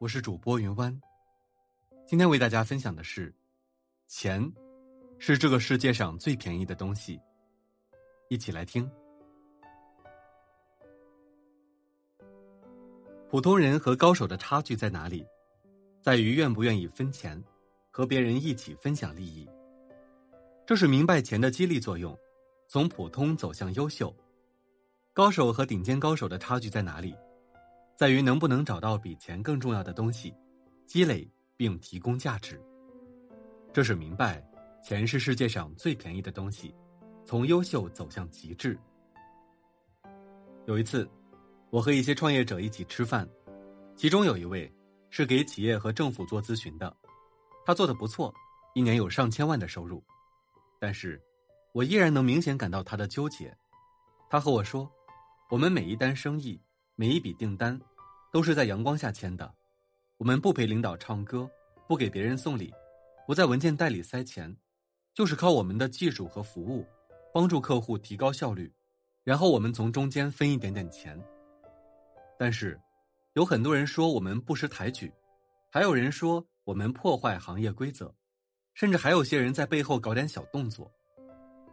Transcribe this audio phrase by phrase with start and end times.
[0.00, 0.98] 我是主播云湾，
[2.06, 3.30] 今天为大家分享的是，
[4.06, 4.50] 钱
[5.18, 7.20] 是这个世界上最便宜的东西，
[8.30, 8.90] 一起来听。
[13.28, 15.22] 普通人和高手的差距在哪里？
[16.00, 17.38] 在于愿不愿意分钱，
[17.90, 19.46] 和别人一起分享利益。
[20.66, 22.18] 这是明白钱的激励作用，
[22.68, 24.16] 从普通走向优秀。
[25.12, 27.14] 高手和顶尖高手的差距在哪里？
[28.00, 30.34] 在于能不能找到比钱更重要的东西，
[30.86, 32.58] 积累并提供价值。
[33.74, 34.42] 这是明白
[34.82, 36.74] 钱是世界上最便宜的东西，
[37.26, 38.78] 从优秀走向极致。
[40.64, 41.06] 有一次，
[41.68, 43.28] 我和一些创业者一起吃饭，
[43.94, 44.72] 其中有一位
[45.10, 46.96] 是给企业和政府做咨询的，
[47.66, 48.32] 他做的不错，
[48.74, 50.02] 一年有上千万的收入。
[50.78, 51.22] 但是，
[51.74, 53.54] 我依然能明显感到他的纠结。
[54.30, 54.90] 他和我说
[55.52, 56.58] ：“我们每一单生意，
[56.96, 57.78] 每一笔订单，
[58.30, 59.54] 都是在阳光下签的。
[60.16, 61.50] 我们不陪领导唱歌，
[61.88, 62.72] 不给别人送礼，
[63.26, 64.54] 不在文件袋里塞钱，
[65.14, 66.86] 就是靠我们的技术和服务，
[67.32, 68.72] 帮助客户提高效率，
[69.24, 71.18] 然后我们从中间分一点点钱。
[72.38, 72.80] 但是，
[73.34, 75.12] 有很多人说我们不识抬举，
[75.70, 78.12] 还有人说我们破坏行业规则。”
[78.72, 80.90] 甚至还有些人在背后搞点小动作，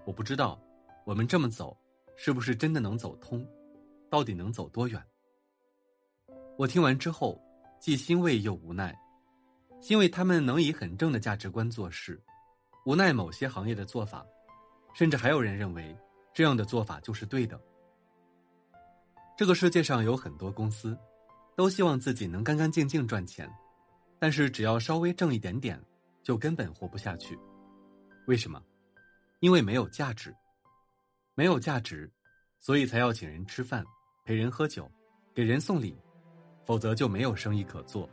[0.04, 0.60] 我不知道
[1.06, 1.78] 我们这么走
[2.18, 3.48] 是不是真的能走通，
[4.10, 5.02] 到底能走多远？
[6.58, 7.42] 我听完之后
[7.80, 8.98] 既欣慰又无奈，
[9.80, 12.22] 欣慰他们能以很正的价值观做事，
[12.86, 14.26] 无奈某些行业的做法，
[14.94, 15.96] 甚至还有人认为
[16.34, 17.60] 这样的做法就是对的。
[19.38, 20.98] 这个世界上有很多公司，
[21.56, 23.48] 都希望自己能干干净净赚钱，
[24.18, 25.82] 但是只要稍微挣一点点。
[26.24, 27.40] 就根本活不下去，
[28.26, 28.62] 为什么？
[29.40, 30.36] 因为没有价值，
[31.36, 32.12] 没有价值，
[32.60, 33.86] 所以才要请人吃饭，
[34.26, 34.92] 陪人喝酒，
[35.34, 35.98] 给人送礼，
[36.68, 38.08] 否则就没有生意可做。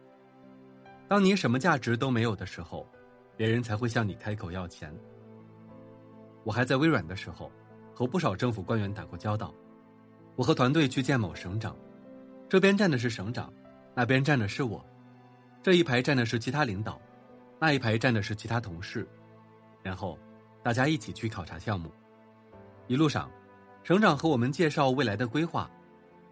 [1.08, 2.88] 当你什么价值都没有的时候，
[3.36, 4.94] 别人才会向你开口要钱。
[6.44, 7.50] 我还在微软的时候，
[7.92, 9.52] 和不少政府官员打过交道。
[10.36, 11.76] 我和团队去见某省长，
[12.48, 13.52] 这边站的是省长，
[13.94, 14.84] 那边站的是我，
[15.62, 17.00] 这一排站的是其他领导。
[17.58, 19.06] 那一排站的是其他同事，
[19.82, 20.18] 然后
[20.62, 21.90] 大家一起去考察项目。
[22.86, 23.30] 一路上，
[23.82, 25.70] 省长和我们介绍未来的规划，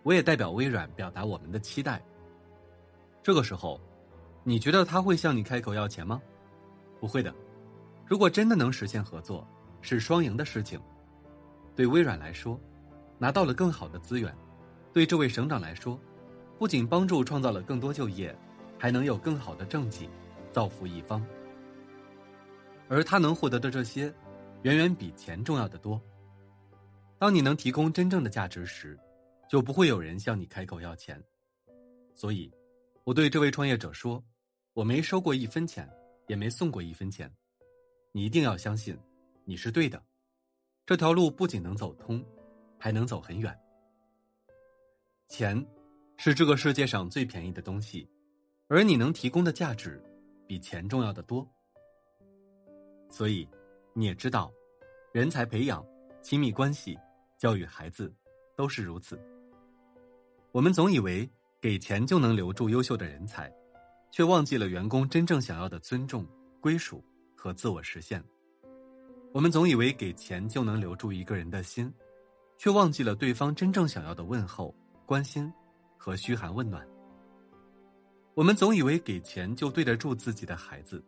[0.03, 2.03] 我也代表微软表达我们的期待。
[3.23, 3.81] 这个时候，
[4.43, 6.21] 你觉得他会向你开口要钱吗？
[6.99, 7.33] 不会的。
[8.07, 9.47] 如果真的能实现合作，
[9.81, 10.81] 是双赢的事情。
[11.75, 12.61] 对微软来说，
[13.19, 14.33] 拿到了更好的资源；
[14.93, 15.99] 对这位省长来说，
[16.59, 18.37] 不仅帮助创造了更多就业，
[18.79, 20.09] 还能有更好的政绩。
[20.53, 21.25] 造福一方，
[22.87, 24.13] 而他能获得的这些，
[24.65, 25.99] 远远比钱重要的多。
[27.19, 28.99] 当你能提供真正的价值时，
[29.49, 31.19] 就不会有人向你开口要钱。
[32.15, 32.53] 所以，
[33.05, 34.23] 我对这位创业者说
[34.75, 35.89] ：“我没收过一分钱，
[36.29, 37.33] 也没送过一分钱。
[38.13, 38.97] 你一定要相信，
[39.45, 40.03] 你是对的。
[40.87, 42.25] 这条路不仅能走通，
[42.79, 43.59] 还能走很远。
[45.29, 45.67] 钱
[46.17, 48.09] 是这个世界上最便宜的东西，
[48.69, 50.03] 而你能提供的价值。”
[50.45, 51.49] 比钱重要的多，
[53.09, 53.49] 所以
[53.95, 54.53] 你也知道，
[55.11, 55.83] 人才培养、
[56.21, 56.99] 亲密关系、
[57.39, 58.15] 教育孩子，
[58.55, 59.19] 都是如此。
[60.51, 61.27] 我们总以为
[61.63, 63.49] 给钱就能留住优秀的人才，
[64.11, 66.27] 却忘记了员工真正想要的尊重、
[66.61, 67.05] 归属
[67.37, 68.21] 和自我实现。
[69.33, 71.89] 我们总以为给钱就能留住一个人的心，
[72.59, 74.75] 却忘记了对方真正想要的问候、
[75.07, 75.53] 关心
[75.97, 76.85] 和嘘寒问暖。
[78.35, 81.01] 我们总以为给钱就对得住自己的孩子，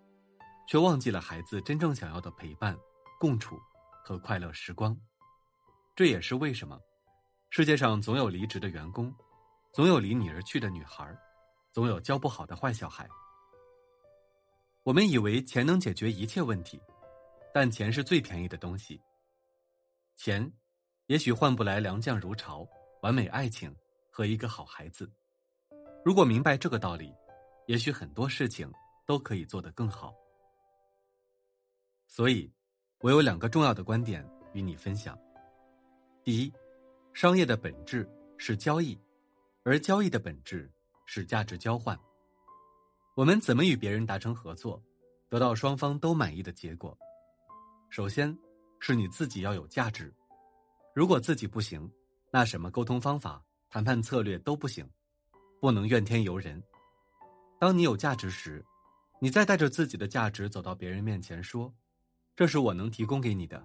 [0.68, 2.78] 却忘记了孩子真正想要的陪伴、
[3.18, 3.58] 共处
[4.04, 4.96] 和快乐时光。
[5.96, 6.78] 这也是为什么，
[7.50, 9.12] 世界上总有离职的员工，
[9.74, 11.04] 总有离你而去的女孩，
[11.72, 13.08] 总有教不好的坏小孩。
[14.84, 16.80] 我们以为钱能解决一切问题，
[17.52, 19.02] 但钱是最便宜的东西。
[20.14, 20.48] 钱，
[21.06, 22.64] 也许换不来良将如潮、
[23.02, 23.74] 完美爱情
[24.12, 25.10] 和一个好孩子。
[26.04, 27.12] 如果明白这个道理，
[27.66, 28.72] 也许很多事情
[29.04, 30.14] 都可以做得更好。
[32.06, 32.48] 所以，
[33.00, 35.18] 我有两个重要的观点与你分享。
[36.22, 36.52] 第一，
[37.12, 38.96] 商业的本质是交易，
[39.64, 40.70] 而交易的本质
[41.06, 41.98] 是价值交换。
[43.16, 44.82] 我们怎么与别人达成合作，
[45.28, 46.96] 得到双方都满意的结果？
[47.88, 48.36] 首先，
[48.78, 50.12] 是你自己要有价值。
[50.94, 51.90] 如果自己不行，
[52.30, 54.88] 那什么沟通方法、谈判策略都不行。
[55.60, 56.62] 不能怨天尤人。
[57.58, 58.62] 当你有价值时，
[59.18, 61.72] 你再带着自己的价值走到别人面前说
[62.36, 63.64] ：“这是我能提供给你的，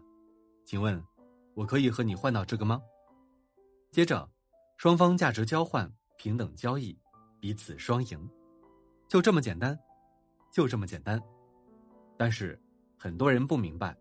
[0.63, 1.03] 请问，
[1.55, 2.81] 我可以和你换到这个吗？”
[3.91, 4.31] 接着，
[4.79, 6.97] 双方价值交换，平等交易，
[7.37, 8.29] 彼此双赢。
[9.09, 9.77] 就这么简单，
[10.53, 11.21] 就这么简单。
[12.15, 12.57] 但是
[12.97, 13.93] 很多人不明白，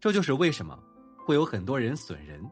[0.00, 0.76] 这就是为什么
[1.24, 2.44] 会有很多人损人，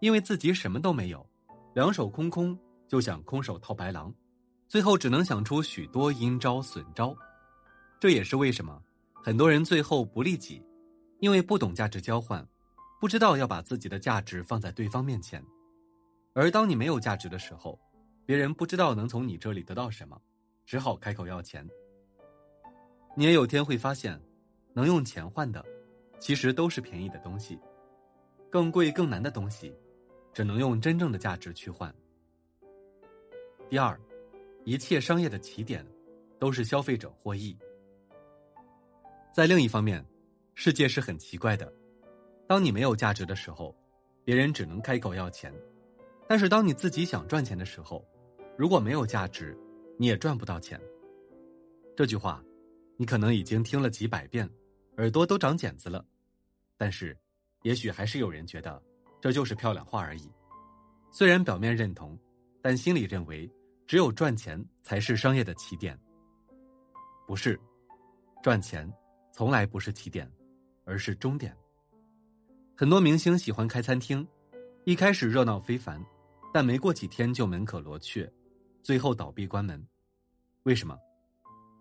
[0.00, 1.26] 因为自己什么都没有，
[1.74, 2.54] 两手空空
[2.86, 4.14] 就想空手套白狼，
[4.66, 7.16] 最后只能想出许多阴招损招。
[7.98, 8.82] 这也是为什么
[9.14, 10.62] 很多人最后不利己，
[11.20, 12.46] 因为不懂价值交换，
[13.00, 15.42] 不知道要把自己的价值放在对方面前。
[16.34, 17.78] 而当你没有价值的时候，
[18.24, 20.20] 别人不知道能从你这里得到什么，
[20.64, 21.68] 只好开口要钱。
[23.16, 24.20] 你也有天会发现，
[24.72, 25.64] 能用钱换的，
[26.20, 27.58] 其实都是便宜的东西；
[28.50, 29.74] 更贵更难的东西，
[30.32, 31.92] 只能用真正的价值去换。
[33.68, 33.98] 第二，
[34.64, 35.84] 一切商业的起点，
[36.38, 37.56] 都是消费者获益。
[39.32, 40.04] 在另一方面，
[40.54, 41.72] 世界是很奇怪的。
[42.46, 43.74] 当你没有价值的时候，
[44.24, 45.52] 别人只能开口要钱；
[46.28, 48.06] 但是当你自己想赚钱的时候，
[48.56, 49.56] 如果没有价值，
[49.98, 50.80] 你也赚不到钱。
[51.96, 52.44] 这句话，
[52.96, 54.48] 你可能已经听了几百遍，
[54.98, 56.04] 耳朵都长茧子了。
[56.76, 57.16] 但是，
[57.62, 58.80] 也许还是有人觉得
[59.20, 60.30] 这就是漂亮话而已。
[61.10, 62.16] 虽然表面认同，
[62.60, 63.50] 但心里认为
[63.86, 65.98] 只有赚钱才是商业的起点。
[67.26, 67.58] 不是，
[68.42, 68.92] 赚钱。
[69.30, 70.28] 从来不是起点，
[70.84, 71.56] 而是终点。
[72.76, 74.26] 很多明星喜欢开餐厅，
[74.84, 76.04] 一开始热闹非凡，
[76.52, 78.30] 但没过几天就门可罗雀，
[78.82, 79.86] 最后倒闭关门。
[80.64, 80.98] 为什么？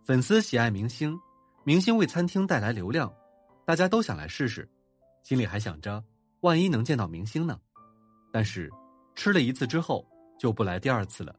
[0.06, 1.18] 粉丝喜爱明星，
[1.64, 3.14] 明星为餐厅带来流量，
[3.66, 4.70] 大家都想来试试，
[5.24, 6.04] 心里还想着
[6.42, 7.60] 万一能见到明星呢。
[8.32, 8.72] 但是
[9.16, 10.08] 吃了一次之后
[10.40, 11.36] 就不来第二次了，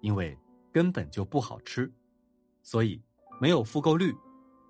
[0.00, 0.36] 因为
[0.72, 1.90] 根本就不好吃，
[2.62, 3.02] 所以
[3.40, 4.14] 没有复购率。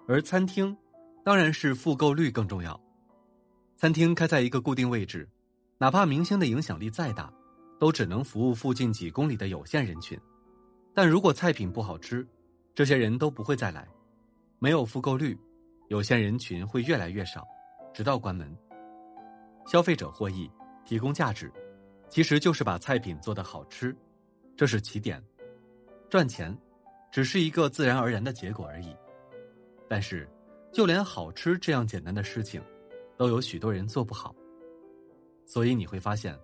[0.07, 0.77] 而餐厅，
[1.25, 2.79] 当然是复购率更重要。
[3.77, 5.29] 餐厅开在一个固定位置，
[5.79, 7.33] 哪怕明星的影响力再大，
[7.85, 10.19] 都只能服务附近几公里的有限人群。
[10.95, 12.27] 但如果菜品不好吃，
[12.75, 13.87] 这些人都不会再来。
[14.59, 15.39] 没有复购率，
[15.89, 17.47] 有限人群会越来越少，
[17.93, 18.51] 直到关门。
[19.67, 20.51] 消费者获益，
[20.87, 21.53] 提供价值，
[22.09, 23.95] 其实就是把菜品做得好吃，
[24.57, 25.23] 这是起点。
[26.09, 26.59] 赚钱，
[27.13, 28.97] 只是一个自然而然的结果而已。
[29.91, 30.27] 但是，
[30.73, 32.63] 就连好吃这样简单的事情，
[33.19, 34.35] 都有许多人做不好。
[35.45, 36.35] 所以你会发现，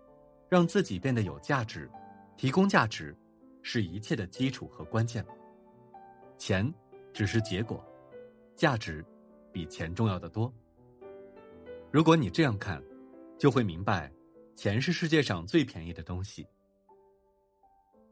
[0.50, 1.88] 让自己变得有价值，
[2.36, 3.16] 提供价值，
[3.62, 5.24] 是一切的基础和关键。
[6.36, 6.70] 钱
[7.12, 7.82] 只是结果，
[8.56, 9.04] 价值
[9.52, 10.52] 比钱重要的多。
[11.90, 12.82] 如果你这样看，
[13.38, 14.12] 就会明白，
[14.56, 16.46] 钱是世界上最便宜的东西。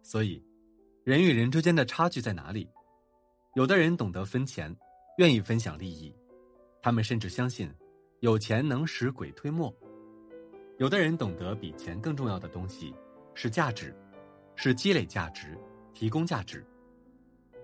[0.02, 0.42] 所以，
[1.04, 2.70] 人与人之间的差距在哪里？
[3.54, 4.74] 有的人懂得分钱。
[5.18, 6.14] 愿意分享利益，
[6.80, 7.68] 他们甚至相信，
[8.20, 9.68] 有钱能使鬼推磨。
[10.78, 12.94] 有的人懂得比钱更重要的东西
[13.34, 13.92] 是价值，
[14.54, 15.58] 是积累价值，
[15.92, 16.64] 提供价值。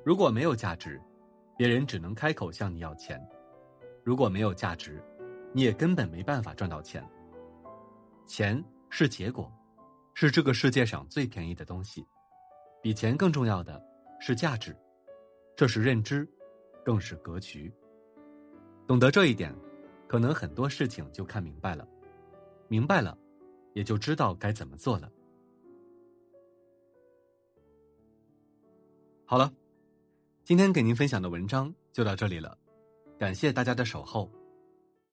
[0.04, 1.00] 如果没有价值，
[1.56, 3.16] 别人只能开口向你要钱；
[4.02, 5.00] 如果没有价值，
[5.52, 7.08] 你也根本没办法赚到钱。
[8.26, 9.48] 钱是结果，
[10.14, 12.04] 是这个世界上最便宜的东西。
[12.82, 13.80] 比钱更重要的
[14.20, 14.76] 是价值，
[15.56, 16.28] 这是认知。
[16.84, 17.72] 更是格局。
[18.86, 19.54] 懂得这一点，
[20.06, 21.88] 可能很多事情就看明白了，
[22.74, 23.16] 明白了，
[23.72, 25.08] 也就知道该怎么做了。
[29.24, 29.52] 好了，
[30.42, 32.58] 今天给您分享的文章就到这里了，
[33.16, 34.28] 感谢大家的守候。